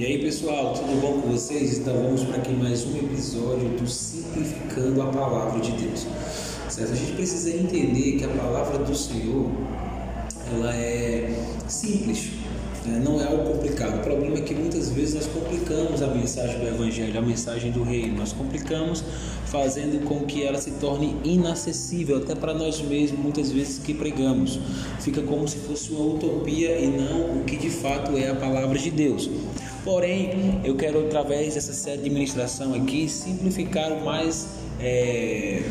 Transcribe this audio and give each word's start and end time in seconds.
E 0.00 0.06
aí 0.06 0.18
pessoal, 0.18 0.72
tudo 0.72 0.98
bom 0.98 1.20
com 1.20 1.32
vocês? 1.32 1.76
Então 1.76 1.92
vamos 1.92 2.24
para 2.24 2.38
aqui 2.38 2.54
mais 2.54 2.86
um 2.86 2.96
episódio 2.96 3.68
do 3.68 3.86
Simplificando 3.86 5.02
a 5.02 5.06
Palavra 5.08 5.60
de 5.60 5.72
Deus. 5.72 6.06
Certo? 6.70 6.92
A 6.92 6.96
gente 6.96 7.12
precisa 7.12 7.50
entender 7.50 8.12
que 8.12 8.24
a 8.24 8.28
palavra 8.28 8.78
do 8.78 8.94
Senhor 8.94 9.50
ela 10.54 10.74
é 10.74 11.38
simples, 11.68 12.30
né? 12.86 12.98
não 13.04 13.20
é 13.20 13.26
algo 13.26 13.52
complicado. 13.52 13.98
O 13.98 14.02
problema 14.02 14.38
é 14.38 14.40
que 14.40 14.54
muitas 14.54 14.88
vezes 14.88 15.16
nós 15.16 15.26
complicamos 15.26 16.00
a 16.00 16.06
mensagem 16.06 16.58
do 16.58 16.66
Evangelho, 16.66 17.18
a 17.18 17.22
mensagem 17.22 17.70
do 17.70 17.82
Reino, 17.82 18.16
nós 18.16 18.32
complicamos 18.32 19.04
fazendo 19.44 20.02
com 20.06 20.20
que 20.20 20.42
ela 20.42 20.56
se 20.56 20.70
torne 20.70 21.14
inacessível 21.22 22.16
até 22.16 22.34
para 22.34 22.54
nós 22.54 22.80
mesmos, 22.80 23.20
muitas 23.20 23.52
vezes 23.52 23.78
que 23.78 23.92
pregamos. 23.92 24.58
Fica 25.00 25.20
como 25.20 25.46
se 25.46 25.58
fosse 25.58 25.92
uma 25.92 26.14
utopia 26.14 26.78
e 26.78 26.86
não 26.86 27.42
o 27.42 27.44
que 27.44 27.58
de 27.58 27.68
fato 27.68 28.16
é 28.16 28.30
a 28.30 28.34
palavra 28.34 28.78
de 28.78 28.90
Deus. 28.90 29.28
Porém, 29.84 30.60
eu 30.62 30.76
quero, 30.76 31.06
através 31.06 31.54
dessa 31.54 31.72
série 31.72 32.02
de 32.02 32.10
ministração 32.10 32.74
aqui, 32.74 33.08
simplificar 33.08 33.92
o 33.92 34.04
mais. 34.04 34.46
É, 34.78 35.62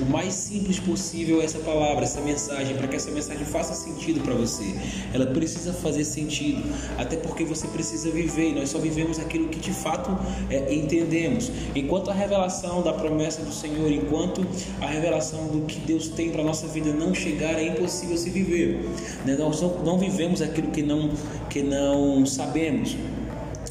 o 0.00 0.04
mais 0.06 0.34
simples 0.34 0.80
possível 0.80 1.40
essa 1.40 1.58
palavra, 1.58 2.02
essa 2.02 2.20
mensagem, 2.20 2.74
para 2.76 2.88
que 2.88 2.96
essa 2.96 3.10
mensagem 3.10 3.44
faça 3.44 3.72
sentido 3.74 4.20
para 4.20 4.34
você. 4.34 4.64
Ela 5.12 5.26
precisa 5.26 5.72
fazer 5.72 6.04
sentido, 6.04 6.62
até 6.98 7.16
porque 7.16 7.44
você 7.44 7.68
precisa 7.68 8.10
viver 8.10 8.50
e 8.50 8.54
nós 8.54 8.70
só 8.70 8.78
vivemos 8.78 9.18
aquilo 9.20 9.48
que 9.48 9.60
de 9.60 9.70
fato 9.70 10.10
é, 10.50 10.74
entendemos. 10.74 11.52
Enquanto 11.74 12.10
a 12.10 12.14
revelação 12.14 12.82
da 12.82 12.92
promessa 12.92 13.42
do 13.42 13.52
Senhor, 13.52 13.92
enquanto 13.92 14.44
a 14.80 14.86
revelação 14.86 15.46
do 15.46 15.60
que 15.66 15.78
Deus 15.80 16.08
tem 16.08 16.30
para 16.30 16.42
nossa 16.42 16.66
vida 16.66 16.92
não 16.92 17.14
chegar, 17.14 17.54
é 17.54 17.68
impossível 17.68 18.16
se 18.16 18.30
viver. 18.30 18.88
Né? 19.24 19.36
Nós 19.38 19.60
não, 19.60 19.84
não 19.84 19.98
vivemos 19.98 20.42
aquilo 20.42 20.68
que 20.72 20.82
não, 20.82 21.10
que 21.48 21.62
não 21.62 22.26
sabemos. 22.26 22.96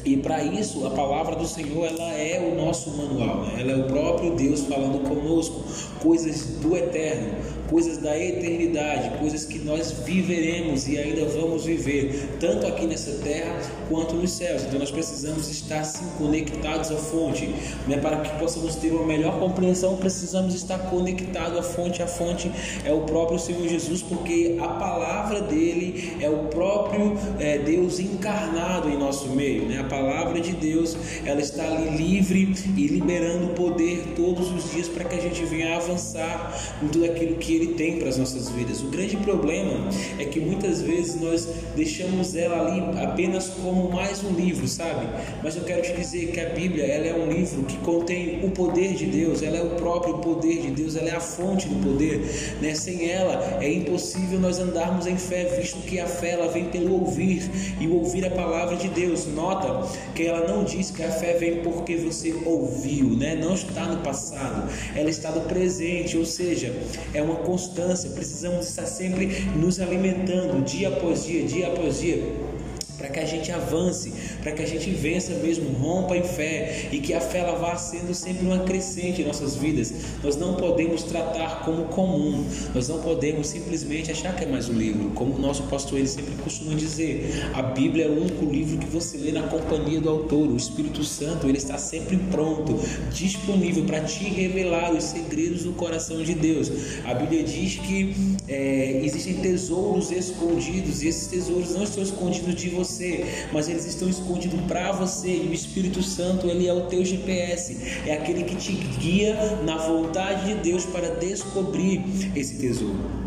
E 0.04 0.16
para 0.16 0.42
isso, 0.42 0.84
a 0.84 0.90
palavra 0.90 1.36
do 1.36 1.46
Senhor 1.46 1.86
ela 1.86 2.12
é 2.12 2.40
o 2.40 2.64
nosso 2.64 2.90
manual, 2.90 3.42
né? 3.42 3.60
ela 3.60 3.72
é 3.72 3.76
o 3.76 3.84
próprio 3.84 4.34
Deus 4.34 4.62
falando 4.62 5.00
conosco, 5.08 5.62
coisas 6.02 6.56
do 6.56 6.76
eterno, 6.76 7.36
coisas 7.72 7.96
da 7.96 8.16
eternidade, 8.18 9.18
coisas 9.18 9.46
que 9.46 9.58
nós 9.58 9.90
viveremos 10.04 10.86
e 10.86 10.98
ainda 10.98 11.24
vamos 11.24 11.64
viver, 11.64 12.36
tanto 12.38 12.66
aqui 12.66 12.86
nessa 12.86 13.12
terra 13.24 13.58
quanto 13.88 14.14
nos 14.14 14.30
céus. 14.32 14.64
Então 14.64 14.78
nós 14.78 14.90
precisamos 14.90 15.48
estar 15.48 15.80
assim 15.80 16.04
conectados 16.18 16.90
à 16.90 16.96
fonte, 16.96 17.46
né? 17.88 17.96
para 17.96 18.18
que 18.18 18.38
possamos 18.38 18.76
ter 18.76 18.90
uma 18.92 19.06
melhor 19.06 19.40
compreensão, 19.40 19.96
precisamos 19.96 20.54
estar 20.54 20.78
conectados 20.90 21.58
à 21.58 21.62
fonte. 21.62 22.02
A 22.02 22.06
fonte 22.06 22.52
é 22.84 22.92
o 22.92 23.00
próprio 23.00 23.38
Senhor 23.38 23.66
Jesus, 23.66 24.02
porque 24.02 24.58
a 24.60 24.68
palavra 24.68 25.40
dele 25.40 26.14
é 26.20 26.28
o 26.28 26.48
próprio 26.48 27.16
é, 27.40 27.56
Deus 27.58 27.98
encarnado 27.98 28.90
em 28.90 28.98
nosso 28.98 29.30
meio, 29.30 29.66
né? 29.66 29.78
A 29.78 29.84
palavra 29.84 30.40
de 30.40 30.52
Deus, 30.52 30.94
ela 31.24 31.40
está 31.40 31.64
ali 31.64 31.96
livre 31.96 32.54
e 32.76 32.86
liberando 32.86 33.54
poder 33.54 34.12
todos 34.14 34.50
os 34.50 34.70
dias 34.72 34.88
para 34.88 35.04
que 35.04 35.14
a 35.16 35.20
gente 35.20 35.42
venha 35.46 35.76
avançar 35.76 36.52
em 36.82 36.88
tudo 36.88 37.06
aquilo 37.06 37.36
que 37.36 37.54
ele 37.54 37.61
tem 37.68 37.98
para 37.98 38.08
as 38.08 38.16
nossas 38.16 38.48
vidas. 38.50 38.80
O 38.80 38.86
grande 38.86 39.16
problema 39.16 39.88
é 40.18 40.24
que 40.24 40.40
muitas 40.40 40.80
vezes 40.82 41.20
nós 41.20 41.48
deixamos 41.74 42.34
ela 42.34 42.60
ali 42.60 43.02
apenas 43.02 43.48
como 43.48 43.90
mais 43.90 44.22
um 44.22 44.30
livro, 44.30 44.66
sabe? 44.68 45.06
Mas 45.42 45.56
eu 45.56 45.64
quero 45.64 45.82
te 45.82 45.92
dizer 45.92 46.32
que 46.32 46.40
a 46.40 46.48
Bíblia, 46.50 46.84
ela 46.84 47.06
é 47.06 47.14
um 47.14 47.30
livro 47.30 47.62
que 47.64 47.76
contém 47.78 48.44
o 48.44 48.50
poder 48.50 48.94
de 48.94 49.06
Deus, 49.06 49.42
ela 49.42 49.56
é 49.56 49.62
o 49.62 49.70
próprio 49.76 50.18
poder 50.18 50.62
de 50.62 50.70
Deus, 50.70 50.96
ela 50.96 51.08
é 51.08 51.16
a 51.16 51.20
fonte 51.20 51.68
do 51.68 51.76
poder, 51.76 52.20
né? 52.60 52.74
Sem 52.74 53.10
ela 53.10 53.58
é 53.60 53.72
impossível 53.72 54.40
nós 54.40 54.58
andarmos 54.58 55.06
em 55.06 55.16
fé, 55.16 55.44
visto 55.58 55.78
que 55.82 55.98
a 55.98 56.06
fé 56.06 56.30
ela 56.30 56.48
vem 56.48 56.66
pelo 56.66 56.94
ouvir 57.00 57.42
e 57.80 57.88
ouvir 57.88 58.24
a 58.24 58.30
palavra 58.30 58.76
de 58.76 58.88
Deus. 58.88 59.26
Nota 59.26 59.88
que 60.14 60.24
ela 60.24 60.46
não 60.46 60.64
diz 60.64 60.90
que 60.90 61.02
a 61.02 61.10
fé 61.10 61.34
vem 61.34 61.62
porque 61.62 61.96
você 61.96 62.34
ouviu, 62.44 63.10
né? 63.10 63.34
Não 63.34 63.54
está 63.54 63.86
no 63.86 63.98
passado, 64.02 64.70
ela 64.94 65.10
está 65.10 65.30
no 65.30 65.42
presente, 65.42 66.16
ou 66.16 66.24
seja, 66.24 66.74
é 67.12 67.22
uma 67.22 67.36
constância. 67.52 68.08
Precisamos 68.10 68.66
estar 68.66 68.86
sempre 68.86 69.26
nos 69.54 69.78
alimentando 69.78 70.64
dia 70.64 70.88
após 70.88 71.24
dia, 71.24 71.44
dia 71.44 71.66
após 71.68 72.00
dia 72.00 72.52
para 72.96 73.08
que 73.08 73.18
a 73.18 73.24
gente 73.24 73.50
avance, 73.50 74.12
para 74.42 74.52
que 74.52 74.62
a 74.62 74.66
gente 74.66 74.90
vença 74.90 75.32
mesmo, 75.34 75.70
rompa 75.72 76.16
em 76.16 76.22
fé 76.22 76.88
e 76.92 76.98
que 77.00 77.14
a 77.14 77.20
fé 77.20 77.38
ela 77.38 77.58
vá 77.58 77.76
sendo 77.76 78.14
sempre 78.14 78.46
uma 78.46 78.60
crescente 78.60 79.22
em 79.22 79.24
nossas 79.24 79.56
vidas. 79.56 79.92
Nós 80.22 80.36
não 80.36 80.54
podemos 80.54 81.02
tratar 81.02 81.64
como 81.64 81.86
comum, 81.86 82.44
nós 82.74 82.88
não 82.88 83.00
podemos 83.00 83.48
simplesmente 83.48 84.10
achar 84.10 84.34
que 84.36 84.44
é 84.44 84.46
mais 84.46 84.68
um 84.68 84.74
livro, 84.74 85.10
como 85.10 85.34
o 85.34 85.38
nosso 85.38 85.64
pastor 85.64 85.98
ele 85.98 86.08
sempre 86.08 86.34
costuma 86.42 86.74
dizer. 86.74 87.50
A 87.54 87.62
Bíblia 87.62 88.04
é 88.04 88.08
o 88.08 88.20
único 88.20 88.44
livro 88.44 88.78
que 88.78 88.86
você 88.86 89.16
lê 89.16 89.32
na 89.32 89.42
companhia 89.42 90.00
do 90.00 90.08
autor, 90.08 90.48
o 90.48 90.56
Espírito 90.56 91.02
Santo, 91.02 91.48
ele 91.48 91.58
está 91.58 91.78
sempre 91.78 92.16
pronto, 92.30 92.78
disponível 93.12 93.84
para 93.84 94.00
te 94.00 94.24
revelar 94.24 94.92
os 94.92 95.04
segredos 95.04 95.64
do 95.64 95.72
coração 95.72 96.22
de 96.22 96.34
Deus. 96.34 96.70
A 97.04 97.14
Bíblia 97.14 97.42
diz 97.42 97.76
que 97.76 98.14
é, 98.48 99.00
existem 99.04 99.34
tesouros 99.34 100.10
escondidos 100.10 101.02
e 101.02 101.08
esses 101.08 101.26
tesouros 101.26 101.72
não 101.72 101.82
estão 101.82 102.02
escondidos 102.02 102.54
de 102.54 102.68
você 102.68 102.81
você, 102.82 103.46
mas 103.52 103.68
eles 103.68 103.86
estão 103.86 104.08
escondidos 104.08 104.60
para 104.62 104.92
você. 104.92 105.28
E 105.28 105.48
o 105.48 105.52
Espírito 105.52 106.02
Santo, 106.02 106.46
ele 106.46 106.66
é 106.66 106.72
o 106.72 106.82
teu 106.82 107.04
GPS, 107.04 107.76
é 108.06 108.14
aquele 108.14 108.44
que 108.44 108.56
te 108.56 108.72
guia 108.72 109.34
na 109.64 109.76
vontade 109.76 110.54
de 110.54 110.54
Deus 110.62 110.84
para 110.84 111.14
descobrir 111.16 112.04
esse 112.34 112.58
tesouro. 112.58 113.22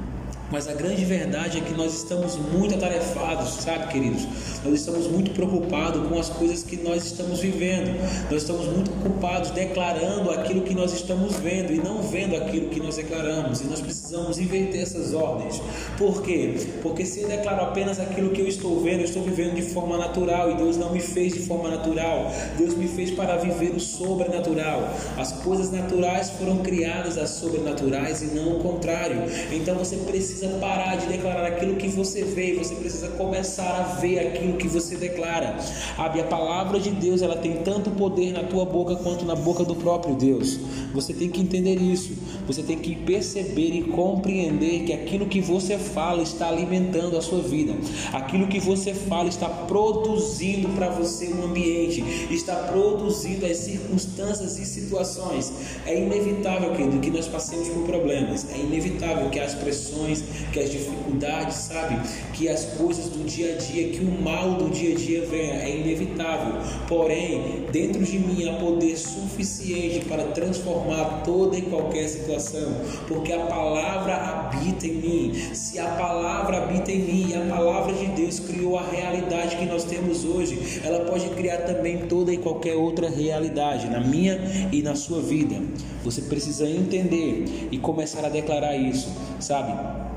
Mas 0.51 0.67
a 0.67 0.73
grande 0.73 1.03
verdade 1.03 1.57
é 1.57 1.61
que 1.61 1.73
nós 1.73 1.93
estamos 1.95 2.35
muito 2.35 2.75
atarefados, 2.75 3.55
sabe, 3.55 3.91
queridos? 3.91 4.27
Nós 4.63 4.75
estamos 4.75 5.07
muito 5.07 5.31
preocupados 5.31 6.07
com 6.07 6.19
as 6.19 6.29
coisas 6.29 6.63
que 6.63 6.77
nós 6.77 7.03
estamos 7.03 7.39
vivendo. 7.39 7.99
Nós 8.29 8.43
estamos 8.43 8.67
muito 8.67 8.91
ocupados 8.91 9.49
declarando 9.51 10.29
aquilo 10.29 10.61
que 10.61 10.75
nós 10.75 10.93
estamos 10.93 11.35
vendo 11.37 11.73
e 11.73 11.77
não 11.77 12.01
vendo 12.03 12.35
aquilo 12.35 12.69
que 12.69 12.79
nós 12.79 12.95
declaramos. 12.95 13.61
E 13.61 13.65
nós 13.65 13.81
precisamos 13.81 14.37
inverter 14.37 14.81
essas 14.81 15.13
ordens. 15.13 15.59
Por 15.97 16.21
quê? 16.21 16.55
Porque 16.83 17.05
se 17.05 17.21
eu 17.21 17.27
declaro 17.27 17.63
apenas 17.63 17.99
aquilo 17.99 18.29
que 18.29 18.41
eu 18.41 18.47
estou 18.47 18.79
vendo, 18.81 18.99
eu 18.99 19.05
estou 19.05 19.23
vivendo 19.23 19.55
de 19.55 19.63
forma 19.63 19.97
natural 19.97 20.51
e 20.51 20.55
Deus 20.55 20.77
não 20.77 20.91
me 20.91 20.99
fez 20.99 21.33
de 21.33 21.39
forma 21.39 21.69
natural. 21.69 22.31
Deus 22.57 22.75
me 22.75 22.87
fez 22.87 23.09
para 23.09 23.37
viver 23.37 23.71
o 23.71 23.79
sobrenatural. 23.79 24.93
As 25.17 25.31
coisas 25.31 25.71
naturais 25.71 26.29
foram 26.29 26.57
criadas 26.57 27.17
as 27.17 27.31
sobrenaturais 27.31 28.21
e 28.21 28.27
não 28.27 28.57
o 28.57 28.59
contrário. 28.59 29.23
Então 29.51 29.75
você 29.75 29.97
precisa 29.97 30.34
precisa 30.35 30.49
parar 30.59 30.97
de 30.97 31.07
declarar 31.07 31.47
aquilo 31.47 31.75
que 31.75 31.87
você 31.87 32.23
vê, 32.23 32.55
você 32.55 32.75
precisa 32.75 33.07
começar 33.09 33.63
a 33.63 33.99
ver 33.99 34.19
aquilo 34.19 34.57
que 34.57 34.67
você 34.67 34.97
declara. 34.97 35.55
A 35.97 36.09
palavra 36.23 36.77
de 36.79 36.89
Deus, 36.89 37.21
ela 37.21 37.37
tem 37.37 37.57
tanto 37.63 37.89
poder 37.91 38.33
na 38.33 38.43
tua 38.43 38.65
boca 38.65 38.95
quanto 38.97 39.23
na 39.23 39.35
boca 39.35 39.63
do 39.63 39.75
próprio 39.75 40.15
Deus. 40.15 40.59
Você 40.93 41.13
tem 41.13 41.29
que 41.29 41.39
entender 41.39 41.75
isso. 41.75 42.13
Você 42.47 42.61
tem 42.61 42.77
que 42.77 42.95
perceber 42.95 43.73
e 43.73 43.83
compreender 43.83 44.83
que 44.83 44.93
aquilo 44.93 45.25
que 45.25 45.41
você 45.41 45.77
fala 45.77 46.21
está 46.21 46.47
alimentando 46.47 47.17
a 47.17 47.21
sua 47.21 47.41
vida. 47.41 47.73
Aquilo 48.13 48.47
que 48.47 48.59
você 48.59 48.93
fala 48.93 49.29
está 49.29 49.47
produzindo 49.47 50.69
para 50.69 50.89
você 50.89 51.33
um 51.33 51.45
ambiente, 51.45 52.03
está 52.29 52.55
produzindo 52.55 53.45
as 53.45 53.57
circunstâncias 53.57 54.59
e 54.59 54.65
situações. 54.65 55.51
É 55.85 55.99
inevitável, 55.99 56.71
querido, 56.75 56.99
que 56.99 57.09
nós 57.09 57.27
passemos 57.27 57.67
por 57.69 57.83
problemas. 57.83 58.45
É 58.53 58.57
inevitável 58.57 59.29
que 59.29 59.39
as 59.39 59.55
pressões, 59.55 60.23
que 60.51 60.59
as 60.59 60.71
dificuldades, 60.71 61.55
sabe? 61.55 61.99
Que 62.33 62.47
as 62.49 62.65
coisas 62.77 63.09
do 63.09 63.23
dia 63.25 63.55
a 63.55 63.57
dia, 63.57 63.89
que 63.89 63.99
o 63.99 64.21
mal 64.21 64.53
do 64.53 64.69
dia 64.69 64.93
a 64.93 64.97
dia 64.97 65.25
venha, 65.25 65.53
é 65.55 65.77
inevitável. 65.77 66.61
Porém, 66.87 67.65
dentro 67.71 68.03
de 68.03 68.19
mim 68.19 68.47
há 68.47 68.53
poder 68.53 68.97
suficiente 68.97 70.05
para 70.05 70.23
transformar 70.25 71.23
toda 71.23 71.57
e 71.57 71.61
qualquer 71.63 72.07
situação, 72.07 72.75
porque 73.07 73.31
a 73.31 73.39
palavra 73.39 74.15
habita 74.15 74.87
em 74.87 74.93
mim. 74.93 75.33
Se 75.53 75.79
a 75.79 75.87
palavra 75.89 76.57
habita 76.57 76.91
em 76.91 76.99
mim 76.99 77.29
e 77.29 77.35
a 77.35 77.41
palavra 77.41 77.93
de 77.93 78.07
Deus 78.07 78.39
criou 78.39 78.77
a 78.77 78.83
realidade 78.83 79.55
que 79.55 79.65
nós 79.65 79.83
temos 79.83 80.23
hoje, 80.23 80.81
ela 80.83 81.05
pode 81.05 81.27
criar 81.29 81.59
também 81.59 82.07
toda 82.07 82.33
e 82.33 82.37
qualquer 82.37 82.75
outra 82.75 83.09
realidade 83.09 83.87
na 83.87 83.99
minha 83.99 84.69
e 84.71 84.81
na 84.81 84.95
sua 84.95 85.21
vida. 85.21 85.55
Você 86.03 86.21
precisa 86.23 86.67
entender 86.67 87.45
e 87.71 87.77
começar 87.77 88.25
a 88.25 88.29
declarar 88.29 88.75
isso, 88.75 89.11
sabe? 89.39 90.14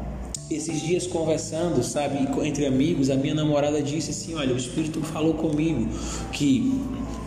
Esses 0.51 0.81
dias 0.81 1.07
conversando, 1.07 1.83
sabe, 1.83 2.19
entre 2.47 2.67
amigos, 2.67 3.11
a 3.11 3.17
minha 3.17 3.35
namorada 3.35 3.83
disse 3.83 4.11
assim: 4.11 4.35
Olha, 4.35 4.55
o 4.55 4.57
Espírito 4.57 5.01
falou 5.03 5.35
comigo 5.35 5.89
que 6.33 6.73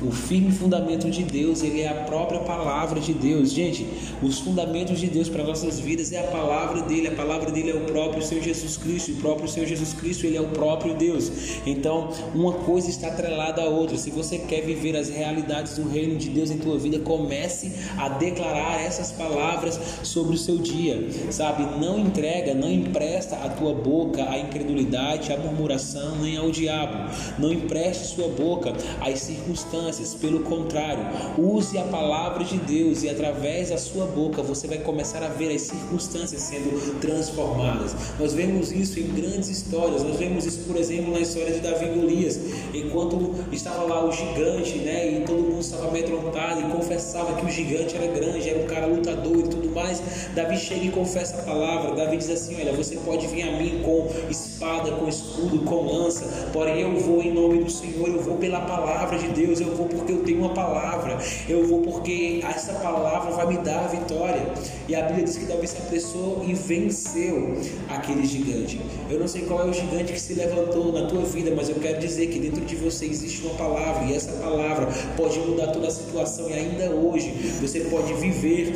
o 0.02 0.12
firme 0.12 0.52
fundamento 0.52 1.10
de 1.12 1.24
Deus, 1.24 1.62
ele 1.62 1.82
é 1.82 1.88
a 1.88 1.94
própria 2.06 2.40
palavra 2.40 3.00
de 3.00 3.14
Deus. 3.14 3.52
Gente, 3.52 3.86
os 4.22 4.40
fundamentos 4.40 5.00
de 5.00 5.08
Deus 5.08 5.30
para 5.30 5.44
nossas 5.44 5.80
vidas 5.80 6.12
é 6.12 6.20
a 6.20 6.32
palavra 6.32 6.82
dele. 6.82 7.10
A 7.10 7.12
palavra 7.12 7.52
dele 7.52 7.70
é 7.70 7.76
o 7.76 7.82
próprio 7.82 8.24
Senhor 8.24 8.44
Jesus 8.44 8.78
Cristo. 8.78 9.12
O 9.12 9.16
próprio 9.18 9.48
Senhor 9.48 9.68
Jesus 9.68 9.94
Cristo, 9.94 10.26
ele 10.26 10.38
é 10.38 10.42
o 10.42 10.48
próprio 10.48 10.96
Deus. 10.96 11.32
Então, 11.68 12.10
uma 12.34 12.54
coisa 12.54 12.90
está 12.90 13.08
atrelada 13.08 13.62
à 13.62 13.66
outra. 13.66 13.96
Se 13.96 14.10
você 14.10 14.40
quer 14.40 14.62
viver 14.62 14.96
as 14.96 15.10
realidades 15.10 15.78
do 15.78 15.88
reino 15.88 16.18
de 16.18 16.30
Deus 16.30 16.50
em 16.50 16.58
tua 16.58 16.80
vida, 16.80 16.98
comece 17.00 17.72
a 17.98 18.10
declarar 18.10 18.82
essas 18.82 19.12
palavras 19.12 19.80
sobre 20.02 20.36
o 20.36 20.38
seu 20.38 20.58
dia. 20.58 21.08
Sabe? 21.30 21.80
Não 21.80 22.00
entrega, 22.00 22.56
não 22.56 22.72
empresta 22.72 23.36
a 23.36 23.50
tua 23.50 23.74
boca 23.74 24.28
à 24.28 24.40
incredulidade, 24.40 25.32
à 25.32 25.38
murmuração, 25.38 26.16
nem 26.18 26.38
ao 26.38 26.50
diabo. 26.50 27.12
Não 27.38 27.54
empreste 27.54 28.16
sua 28.16 28.28
boca 28.30 28.74
às 29.00 29.20
circunstâncias. 29.20 29.91
Pelo 30.20 30.42
contrário, 30.42 31.06
use 31.38 31.78
a 31.78 31.84
palavra 31.84 32.44
de 32.44 32.58
Deus 32.58 33.04
e 33.04 33.10
através 33.10 33.70
da 33.70 33.78
sua 33.78 34.06
boca 34.06 34.42
você 34.42 34.68
vai 34.68 34.78
começar 34.78 35.22
a 35.24 35.28
ver 35.28 35.54
as 35.54 35.64
circunstâncias 35.64 36.42
sendo 36.42 37.00
transformadas. 37.00 37.96
Nós 38.20 38.34
vemos 38.34 38.72
isso 38.72 39.00
em 39.00 39.08
grandes 39.08 39.50
histórias. 39.50 40.04
Nós 40.04 40.18
vemos 40.18 40.46
isso, 40.46 40.60
por 40.68 40.78
exemplo, 40.78 41.12
na 41.12 41.20
história 41.20 41.52
de 41.52 41.60
Davi 41.60 41.86
e 41.86 41.90
Golias. 41.90 42.40
Enquanto 42.74 43.36
estava 43.52 43.84
lá 43.84 44.06
o 44.06 44.12
gigante, 44.12 44.78
né, 44.80 45.12
e 45.12 45.26
todo 45.26 45.42
mundo 45.42 45.62
estava 45.62 45.88
amedrontado 45.88 46.62
e 46.62 46.72
confessava 46.72 47.34
que 47.34 47.46
o 47.46 47.50
gigante 47.50 47.96
era 47.96 48.08
grande, 48.08 48.50
era 48.50 48.60
um 48.60 48.68
cara 48.68 48.86
lutador 48.86 49.40
e 49.40 49.44
tudo 49.44 49.70
mais, 49.72 50.02
Davi 50.34 50.58
chega 50.58 50.86
e 50.86 50.90
confessa 50.90 51.38
a 51.38 51.44
palavra. 51.44 51.96
Davi 51.96 52.18
diz 52.18 52.30
assim: 52.30 52.56
Olha, 52.62 52.72
você 52.74 52.96
pode 52.98 53.28
vir 53.28 53.44
a 53.44 53.58
mim 53.58 53.82
com 53.84 54.08
espada, 54.30 54.92
com 54.92 55.08
escudo, 55.08 55.60
com 55.60 55.86
lança, 55.86 56.26
porém 56.54 56.82
eu 56.82 56.98
vou 57.00 57.22
em 57.22 57.34
nome 57.34 57.64
do 57.64 57.70
Senhor, 57.70 58.08
eu 58.08 58.22
vou 58.22 58.38
pela 58.38 58.62
palavra 58.62 59.18
de 59.18 59.28
Deus, 59.30 59.60
eu 59.60 59.76
vou 59.82 59.88
porque 59.88 60.12
eu 60.12 60.24
tenho 60.24 60.40
uma 60.40 60.54
palavra, 60.54 61.18
eu 61.48 61.66
vou 61.66 61.82
porque 61.82 62.42
essa 62.44 62.74
palavra 62.74 63.32
vai 63.32 63.48
me 63.48 63.58
dar 63.58 63.86
a 63.86 63.88
vitória. 63.88 64.46
E 64.88 64.96
a 64.96 65.04
Bíblia 65.04 65.26
diz 65.26 65.38
que 65.38 65.46
Davi 65.46 65.68
se 65.68 65.78
apressou 65.78 66.44
e 66.48 66.54
venceu 66.54 67.58
aquele 67.90 68.26
gigante. 68.26 68.80
Eu 69.10 69.20
não 69.20 69.28
sei 69.28 69.44
qual 69.44 69.62
é 69.62 69.70
o 69.70 69.74
gigante 69.74 70.14
que 70.14 70.20
se 70.20 70.34
levantou 70.34 70.92
na 70.92 71.08
tua 71.08 71.24
vida, 71.24 71.54
mas 71.56 71.70
eu 71.70 71.76
quero 71.76 72.00
dizer 72.00 72.28
que 72.28 72.40
dentro 72.40 72.62
de 72.62 72.76
você 72.76 73.06
existe 73.06 73.46
uma 73.46 73.56
palavra 73.56 74.06
e 74.06 74.14
essa 74.14 74.34
palavra 74.34 74.88
pode 75.18 75.40
mudar 75.40 75.68
toda 75.68 75.88
a 75.88 75.92
situação 75.92 76.50
e 76.50 76.54
ainda 76.54 76.92
hoje 76.92 77.32
você 77.60 77.82
pode 77.82 78.14
viver 78.16 78.74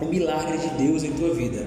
o 0.00 0.06
milagre 0.06 0.58
de 0.58 0.68
Deus 0.82 1.04
em 1.04 1.12
tua 1.12 1.34
vida. 1.34 1.66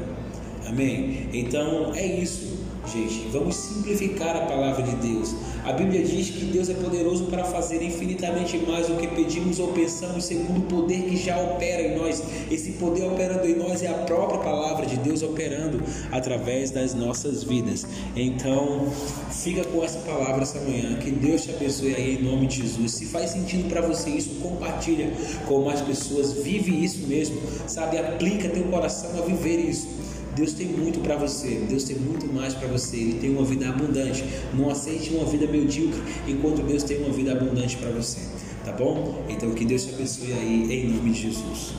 Amém? 0.67 1.29
Então 1.33 1.93
é 1.93 2.05
isso 2.05 2.62
gente. 2.87 3.27
Vamos 3.31 3.55
simplificar 3.55 4.35
a 4.35 4.41
palavra 4.41 4.83
de 4.83 4.95
Deus. 4.95 5.35
A 5.63 5.71
Bíblia 5.71 6.03
diz 6.03 6.29
que 6.29 6.45
Deus 6.45 6.69
é 6.69 6.73
poderoso 6.73 7.25
para 7.25 7.43
fazer 7.45 7.81
infinitamente 7.81 8.57
mais 8.57 8.87
do 8.87 8.95
que 8.95 9.07
pedimos 9.07 9.59
ou 9.59 9.69
pensamos, 9.69 10.25
segundo 10.25 10.59
o 10.59 10.63
poder 10.63 11.03
que 11.03 11.15
já 11.15 11.37
opera 11.39 11.81
em 11.81 11.97
nós. 11.97 12.21
Esse 12.51 12.73
poder 12.73 13.05
operando 13.05 13.47
em 13.47 13.55
nós 13.55 13.81
é 13.81 13.87
a 13.87 13.93
própria 13.93 14.39
palavra 14.39 14.85
de 14.85 14.97
Deus 14.97 15.21
operando 15.23 15.81
através 16.11 16.71
das 16.71 16.93
nossas 16.93 17.43
vidas. 17.43 17.85
Então, 18.15 18.91
fica 19.31 19.63
com 19.63 19.83
essa 19.83 19.99
palavra 19.99 20.43
essa 20.43 20.59
manhã. 20.59 20.97
Que 20.97 21.11
Deus 21.11 21.43
te 21.43 21.51
abençoe 21.51 21.95
aí 21.95 22.17
em 22.17 22.23
nome 22.23 22.47
de 22.47 22.61
Jesus. 22.61 22.91
Se 22.91 23.05
faz 23.05 23.31
sentido 23.31 23.69
para 23.69 23.81
você 23.81 24.09
isso, 24.09 24.31
compartilha 24.41 25.11
com 25.47 25.63
mais 25.63 25.81
pessoas. 25.81 26.33
Vive 26.33 26.83
isso 26.83 27.07
mesmo, 27.07 27.37
sabe? 27.67 27.97
Aplica 27.97 28.49
teu 28.49 28.63
coração 28.65 29.09
a 29.17 29.25
viver 29.25 29.59
isso. 29.59 29.87
Deus 30.35 30.53
tem 30.53 30.67
muito 30.67 30.99
para 30.99 31.15
você, 31.15 31.61
Deus 31.69 31.83
tem 31.83 31.95
muito 31.97 32.31
mais 32.33 32.53
para 32.53 32.67
você. 32.67 32.97
Ele 32.97 33.19
tem 33.19 33.29
uma 33.29 33.45
vida 33.45 33.69
abundante. 33.69 34.23
Não 34.53 34.69
aceite 34.69 35.11
uma 35.11 35.25
vida 35.25 35.47
medíocre 35.47 36.01
enquanto 36.27 36.61
Deus 36.63 36.83
tem 36.83 36.97
uma 36.97 37.11
vida 37.11 37.31
abundante 37.31 37.77
para 37.77 37.91
você, 37.91 38.19
tá 38.65 38.71
bom? 38.71 39.23
Então 39.29 39.51
que 39.51 39.65
Deus 39.65 39.85
te 39.85 39.93
abençoe 39.93 40.33
aí 40.33 40.85
em 40.85 40.89
nome 40.89 41.11
de 41.11 41.21
Jesus. 41.21 41.73